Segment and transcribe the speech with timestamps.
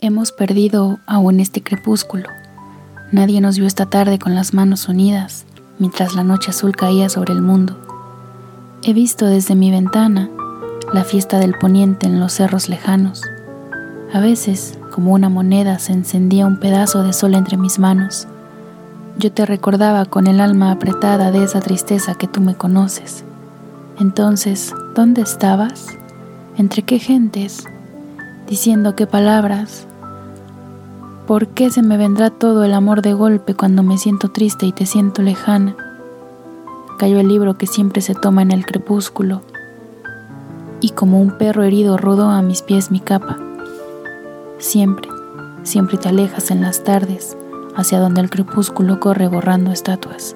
[0.00, 2.28] Hemos perdido aún este crepúsculo.
[3.10, 5.44] Nadie nos vio esta tarde con las manos unidas
[5.80, 7.76] mientras la noche azul caía sobre el mundo.
[8.84, 10.30] He visto desde mi ventana
[10.94, 13.22] la fiesta del poniente en los cerros lejanos.
[14.12, 18.28] A veces, como una moneda, se encendía un pedazo de sol entre mis manos.
[19.18, 23.24] Yo te recordaba con el alma apretada de esa tristeza que tú me conoces.
[23.98, 25.88] Entonces, ¿dónde estabas?
[26.56, 27.64] ¿Entre qué gentes?
[28.46, 29.87] Diciendo qué palabras,
[31.28, 34.72] ¿Por qué se me vendrá todo el amor de golpe cuando me siento triste y
[34.72, 35.76] te siento lejana?
[36.98, 39.42] Cayó el libro que siempre se toma en el crepúsculo,
[40.80, 43.36] y como un perro herido rodó a mis pies mi capa.
[44.56, 45.10] Siempre,
[45.64, 47.36] siempre te alejas en las tardes
[47.76, 50.34] hacia donde el crepúsculo corre borrando estatuas.